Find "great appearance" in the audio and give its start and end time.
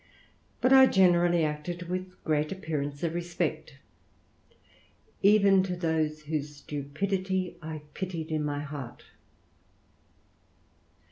2.23-3.03